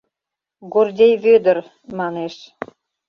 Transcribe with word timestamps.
—Гордей 0.73 1.13
Вӧдыр,— 1.23 1.57
манеш. 1.97 2.35